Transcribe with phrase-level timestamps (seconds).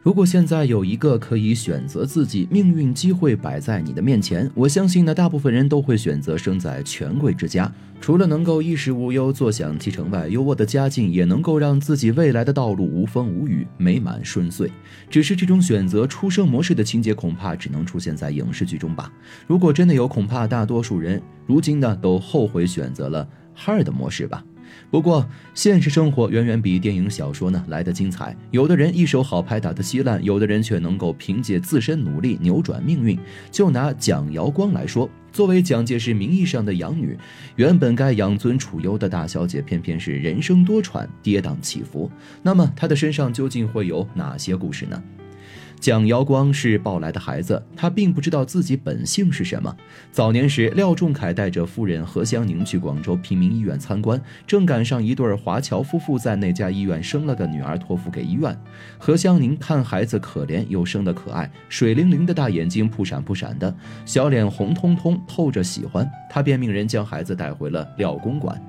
[0.00, 7.70] 如果现在有一个可以选择自己命运机会摆在你的面前，我相信呢，大部分人都会选择生在权贵之家。
[8.00, 14.70] 除了能够衣食无忧、坐享其成外，有我的家境也能够让自己未来的道路无风无雨、美满顺遂。
[15.10, 19.12] 只是这种选择出生模式的情节，恐怕只能出现在影视剧中吧。
[19.48, 24.44] 如果真的有，恐怕大多数人如今呢都后悔选择了 hard 模式吧。
[24.90, 28.36] 不过，现实生活远远比电影小说呢来的精彩。
[28.50, 33.18] 有的人一手好牌打得稀烂，有的人却能够凭借自身努力扭转命运。
[33.50, 37.16] 就拿蒋瑶光来说，作为蒋介石名义上的养女，
[37.56, 42.10] 原本该养尊处优的大小姐，偏偏是人生多舛，跌宕起伏。
[42.42, 45.02] 那么，她的身上究竟会有哪些故事呢？
[45.80, 49.74] 蒋瑶光是抱来的孩子，他并不知道自己本姓是什么。
[50.10, 58.56] 早年时，廖仲恺带着夫人何香凝去广州平民医院参观，正赶上一对华侨夫妇在那家医院生了个女儿，托付给医院。
[58.98, 66.10] 何香凝看孩子可怜又生得可爱，水灵灵的大眼睛扑闪扑闪的，小脸红彤彤，透着喜欢。
[66.28, 68.60] 他便命人将孩子带回了廖公馆，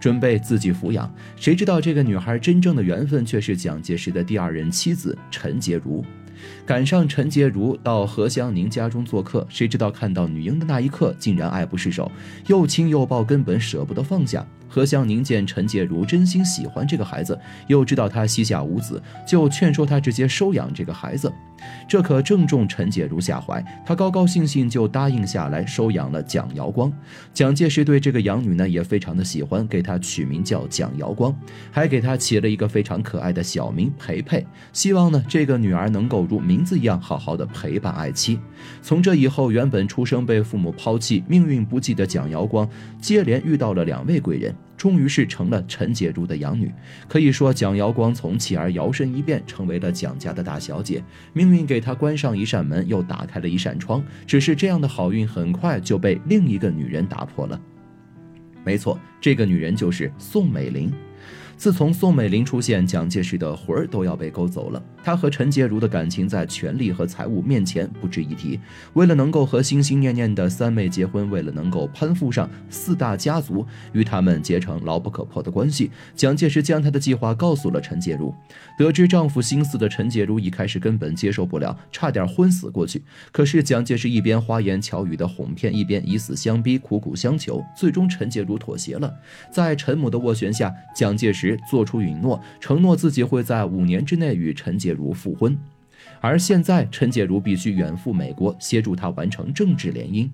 [0.00, 1.12] 准备自己抚养。
[1.36, 6.02] 谁知道这个女孩真正的缘分却是蒋介石的第二任妻子陈洁如。
[6.66, 12.10] 赶上陈洁如到何香凝家中做客，谁知道看到女婴的那一刻，竟然爱不释手，
[12.46, 14.46] 又亲又抱，根本舍不得放下。
[14.68, 21.32] 何香凝见陈洁如真心喜欢这个孩子，又知道他膝下无子，就劝说他直接收养这个孩子。
[21.86, 26.92] 这可正中陈洁如下怀，她高高兴兴就答应下来收养了蒋瑶光。
[27.32, 31.34] 蒋介石对这个养女呢也非常的喜欢，给她取名叫蒋瑶光，
[31.70, 38.38] 还给她起了一个非常可爱的小名培培，希望呢这个女儿能够如名字一样好好的陪伴爱妻。
[38.82, 42.68] 从这以后，原本出生被父母抛弃、命运不济的蒋瑶光，
[43.00, 44.54] 接连遇到了两位贵人。
[44.84, 46.70] 终于是成了陈洁如的养女，
[47.08, 51.02] 可以说蒋瑶光从弃儿摇身一变成为了蒋家的大小姐。
[51.32, 54.04] 命运给她关上一扇门，又打开了一扇窗。
[54.26, 57.58] 只是这样的好运很快就被另一个女人打破了。
[58.62, 60.92] 没错，这个女人就是宋美龄。
[61.56, 64.82] 自从宋美龄出现，蒋介石的魂儿都要被勾走了。
[65.02, 68.58] 他和陈洁如的感情在权力和财务面前不值一提。
[68.94, 78.34] 为了能够和心心念念的三妹结婚，为了能够攀附上四大家族，与他们结成牢不可破的关系，蒋介石将他的计划告诉了陈洁如。
[78.78, 83.02] 得知丈夫心思的陈洁如一开始根本接受不了，差点昏死过去。
[83.30, 89.12] 可是蒋介石一边花言巧语的哄骗，一边以死相逼，苦苦相求，最终陈洁如妥协了。
[89.52, 91.43] 在陈母的斡旋下，蒋介石。
[91.68, 95.56] 做出允诺，承诺自己会在五年之内与陈洁如复婚。
[96.20, 100.28] 而现在，陈洁如必须远赴美国，协助他完成政治联姻。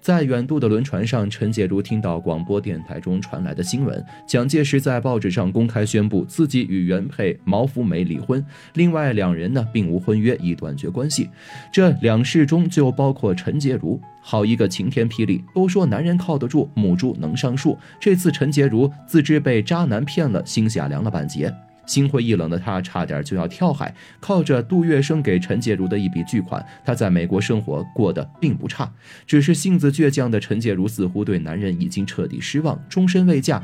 [0.00, 8.44] 在远渡的轮船上，陈洁如听到广播电台中传来的新闻：蒋介石在报纸上公开宣布自己与原配毛福梅离婚，
[8.74, 11.28] 另外两人呢并无婚约，已断绝关系。
[11.72, 14.00] 这两事中就包括陈洁如。
[14.20, 15.44] 好一个晴天霹雳！
[15.54, 17.78] 都说男人靠得住，母猪能上树。
[18.00, 21.54] 这次陈洁如自知被渣男骗了，心下凉了半截。
[21.86, 23.94] 心灰意冷的他差点就要跳海。
[24.20, 28.92] 靠着杜月笙给陈洁如的一笔巨款，他在美国生活过得并不差。
[29.26, 33.62] 只是性子倔强的陈洁如似乎对男人已经彻底失望，终身未嫁。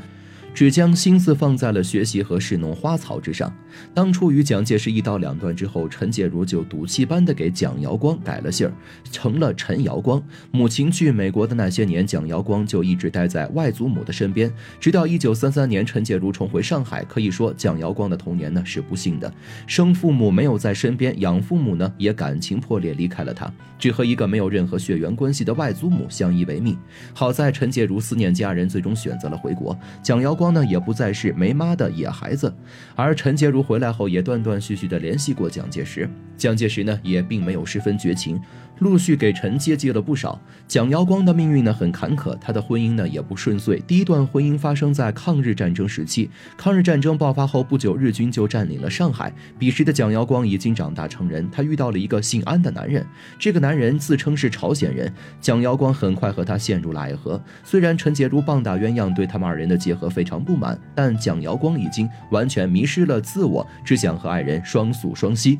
[0.53, 3.51] 只将心思放在了学习和侍弄花草之上。
[3.93, 8.73] 当初与蒋介石一刀两断之后，陈洁如就赌气般的给蒋瑶光改了姓儿，
[9.11, 10.23] 成了陈瑶光。
[10.51, 14.51] 母亲去美国的那些年，蒋瑶光就一直待在外祖母的身边。
[14.79, 19.33] 直到一九三三年，陈洁如重回上海，可以说蒋瑶光的童年呢是不幸的。
[19.65, 26.77] 生父母没有在身边，养父母呢也感情破裂离开了他，只和一个没有任何血缘关系的外祖母相依为命。
[27.11, 29.75] 好在陈洁如思念家人，最终选择了回国。
[30.03, 30.42] 蒋瑶光。
[30.43, 32.53] 光呢也不再是没妈的野孩子，
[32.95, 38.37] 而陈洁如回来后也断断续续的联系过蒋介石，蒋介石呢也并没有十分绝情。
[38.79, 40.37] 陆续给陈接济了不少。
[40.67, 43.79] 蒋瑶光的命运呢很坎坷，他的婚姻呢也不顺遂。
[43.87, 49.31] 第一段婚姻发生在抗日战争时期，抗日战争爆发后不久，日军就占领了上海。
[49.57, 53.05] 彼时的蒋瑶光已经长大成人，他遇到了一个姓安的男人。
[53.39, 57.41] 这个男人自称是朝鲜人，蒋瑶光很快和他陷入了爱河。
[57.63, 65.59] 虽然陈洁如棒打鸳鸯，对他们二人的结合非常常不满，但蒋瑶光已经完全迷失了自我，只想和爱人双宿双栖。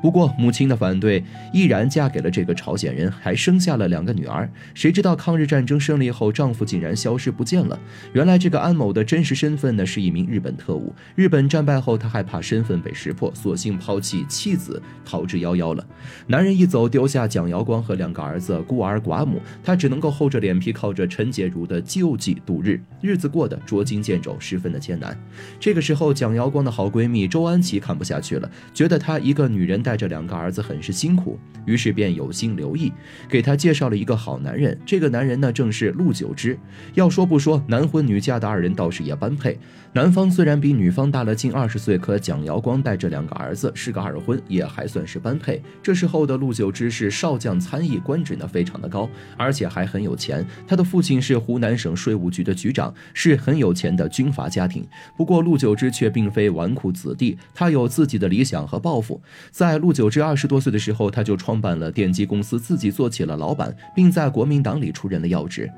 [0.00, 1.22] 不过母亲的反对，
[1.52, 4.50] 毅然嫁给了这个朝鲜人，还生下了两个女儿。
[4.74, 7.78] 谁知道抗日战争胜利后，丈夫竟然消失不见了。
[8.12, 10.94] 原来这个安某的真实身份呢，是一名日本特务。
[11.14, 15.84] 日本战败后，他害怕身份被识破，索性抛弃妻子，逃之夭夭了。
[16.26, 25.18] 男人一走，丢下蒋瑶光和两个儿子，孤儿寡母，他只能够厚着脸皮，靠着陈洁如的救济度日，日子过得捉襟见肘，十分的艰难。
[25.58, 29.61] 这个时候，蒋瑶光的好闺蜜周安琪看不下去了，觉得她一个女。
[29.62, 32.92] 女人带着两个儿子很是辛苦，于是便有心留意，
[33.28, 34.76] 给她介绍了一个好男人。
[34.84, 36.58] 这个男人呢，正是陆九之。
[36.94, 39.56] 要说不说，男婚女嫁的二人倒是也般配。
[39.92, 45.62] 男方虽然比女方大了近二十岁，可蒋瑶光带着两个儿子，是个二婚，也还算是般配。
[45.80, 50.44] 这时候的陆九之是少将参议，官职呢非常的高，而且还很有钱。
[50.66, 54.84] 他的父亲是湖南省税务局的局长，是很有钱的军阀家庭。
[55.16, 59.22] 不过陆九之却并非纨绔子弟，他有自己的理想和抱负。
[59.52, 65.70] 在陆九之二十多岁的时候，他就创办了电机公司，自己做起了老板，并在国民党里出任了要职。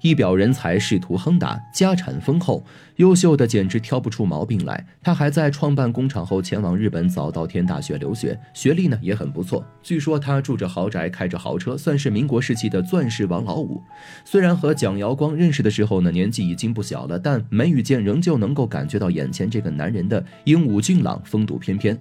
[0.00, 2.64] 一表人才，仕途亨达，家产丰厚，
[2.96, 4.86] 优秀的简直挑不出毛病来。
[5.02, 9.64] 他还在创办工厂后前往日本早稻田大学留学，学历呢也很不错。
[9.82, 13.82] 据说他住着豪宅，开着豪车，算是民国时期的钻石王老五。
[14.24, 21.98] 虽然和蒋瑶光认识的时候呢年纪已经不小了，但眉宇间仍旧能够感觉到眼前这个男人的英武俊朗、风度翩翩。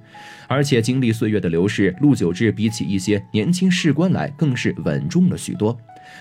[0.48, 5.78] 而且经历岁月的流逝，陆九之比起一些年轻士官来，更是稳重了许多。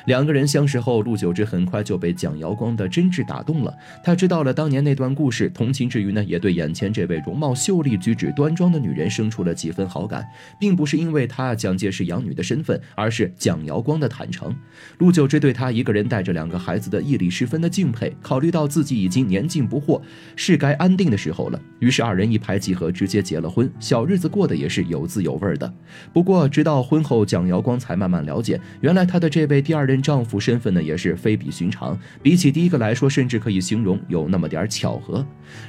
[0.07, 3.75] 两个人相识后，陆九之很快就被蒋瑶光的真挚打动了。
[4.03, 10.27] 他知道了当年那段故事，同情之余呢，也对眼前这位容貌秀丽、举止端庄的女人生出了几分好感，
[10.59, 14.55] 并不是因为她蒋介石养女的身份，而是蒋瑶光的坦诚。
[14.99, 18.15] 陆九之对他一个人带着两个孩子的毅力十分的敬佩。
[18.23, 20.01] 考虑到自己已经年近不惑，
[20.37, 25.73] 是该安定的时候了，于是二人一拍即合，直接结了婚，小日子过得也是有滋有味的。
[26.13, 29.85] 不过，直到婚后，蒋瑶光才慢慢了解，原来他的这位第二。
[29.85, 35.23] 任丈夫身份呢也是非比寻常，比起第一个来说，甚至可以形容有那么点巧合。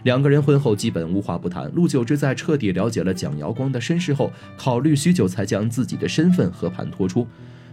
[0.04, 1.70] 两个人婚后基本无话不谈。
[1.74, 7.28] 陆九之在彻底了解了蒋瑶光的身世后，考虑许久才将自己的身份和盘托出。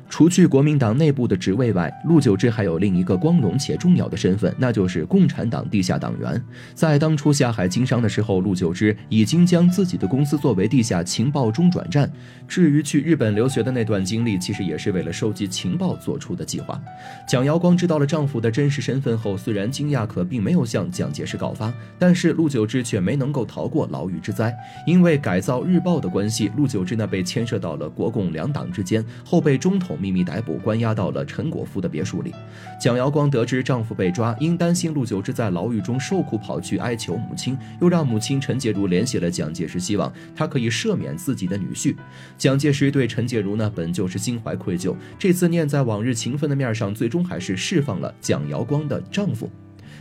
[0.09, 6.39] 除去国民党内部的职位外，陆九芝还有另一个光荣且重要的身份，那就是共产党地下党员。
[6.75, 12.13] 在当初下海经商的时候，陆九芝已经将自己的公司作为地下情报中转站。
[12.47, 16.79] 至于去日本留学的那段经历，其实也是为了收集情报做出的计划。
[17.27, 21.73] 蒋瑶光知道了丈夫的真实身份后，虽然惊讶，可并没有向蒋介石告发。
[21.99, 24.55] 但是陆九之却没能够逃过牢狱之灾，
[24.87, 29.97] 因为改造日报的关系，陆九之呢被牵涉到了国共两党之间，后被中统。
[30.03, 32.35] 秘密逮捕，关押到了陈果夫的别墅里。
[32.81, 41.95] 蒋瑶光得知丈夫被抓，因担心陆九之在牢狱中受苦，跑去哀求母亲，又让母亲陈洁如联系了蒋介石，希望他可以赦免自己的女婿。
[42.37, 49.49] 蒋介石对陈洁如呢，本就是心怀愧疚，这次念在往日情分的面上，最终还是释放了蒋瑶光的丈夫。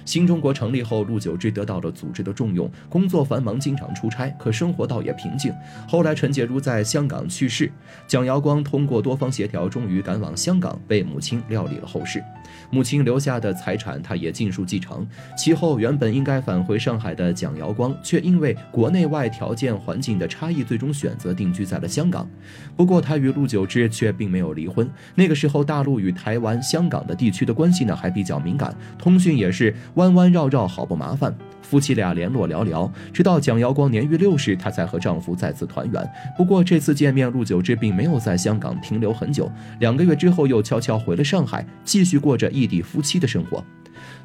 [0.06, 5.54] 新中国成立后，陆九之得到了组织的重用，工作繁忙，经常出差，可生活倒也平静。
[5.88, 7.72] 后来陈洁如在香港去世，
[8.08, 12.24] 蒋瑶光通过多方协调，终于赶往香港，为母亲料理了后事。
[12.70, 15.08] 母亲留下的财产，他也尽数继承。
[15.38, 22.30] 其后，原本应该返回上海的蒋瑶光，却因为国内外条件环境的差异，最终选择定居在了香港。
[22.76, 24.90] 不过，他与陆九之却并没有离婚。
[25.16, 31.34] 那个时候，大陆与台湾、香港的地区的关系呢，还比较敏感，通讯也是弯弯绕绕，好不麻烦。
[31.62, 36.14] 夫妻俩联络寥寥，直到蒋瑶光年逾六十，她才和丈夫再次团圆。
[36.38, 39.50] 不过这次见面，陆九之并没有在香港停留很久，
[39.80, 43.64] 两个月之后又悄悄回了上海，继续过着异地夫妻的生活。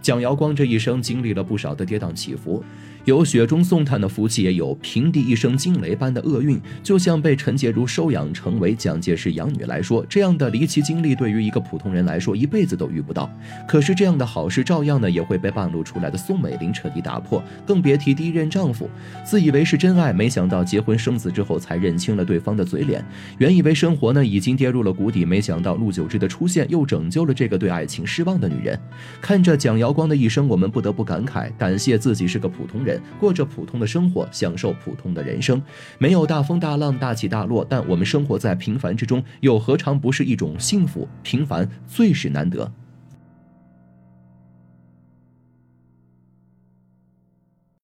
[0.00, 2.62] 蒋瑶光这一生经历了不少的跌宕起伏，
[3.04, 6.60] 有雪中送炭的福气，也有平地一声惊雷般的厄运。
[6.82, 13.30] 就像被陈洁如收养成为蒋介石养女来说，这样的离奇经历对于一个普通人来说，一辈子都遇不到。
[13.66, 17.42] 可是这样的好事，照样呢也会被半路出来的宋美龄彻底打破。
[17.66, 18.88] 更别提第一任丈夫，
[19.24, 23.04] 自以为是真爱，没想到结婚生子之后才认清了对方的嘴脸。
[23.38, 28.78] 原以为生活呢已经跌入了谷底，没想到陆九之的出现又拯救了这个对爱情失望的女人。
[29.20, 35.60] 看着蒋瑶光的一生，我们不得不感慨：感谢自己是个普通人，过着普通的生活，享受普通的人生。
[35.98, 41.08] 没有大风大浪、大起大落，但我们生活在平凡之中，又何尝不是一种幸福？
[41.24, 42.72] 平凡最是难得。